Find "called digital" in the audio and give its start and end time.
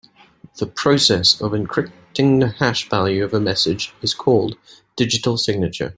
4.15-5.37